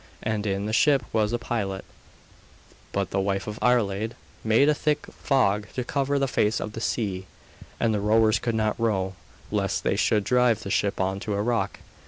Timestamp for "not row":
8.55-9.13